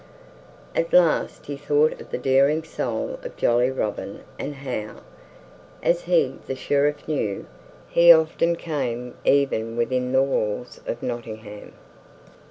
[0.75, 5.01] At last he thought of the daring soul of jolly Robin and how,
[5.83, 7.45] as he the Sheriff knew,
[7.87, 11.73] he often came even within the walls of Nottingham.